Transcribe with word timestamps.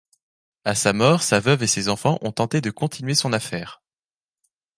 À 0.65 0.73
sa 0.73 0.93
mort, 0.93 1.21
sa 1.21 1.39
veuve 1.39 1.61
et 1.61 1.67
ses 1.67 1.87
enfants 1.87 2.17
ont 2.23 2.31
tenté 2.31 2.59
de 2.59 2.71
continuer 2.71 3.13
son 3.13 3.33
affaire. 3.33 3.83